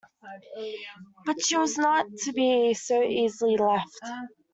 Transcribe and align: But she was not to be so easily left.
But 1.27 1.45
she 1.45 1.55
was 1.57 1.77
not 1.77 2.07
to 2.23 2.33
be 2.33 2.73
so 2.73 3.03
easily 3.03 3.55
left. 3.55 3.99